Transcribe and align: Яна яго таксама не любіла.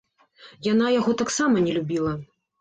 Яна 0.67 0.87
яго 0.99 1.11
таксама 1.21 1.63
не 1.67 1.77
любіла. 1.77 2.17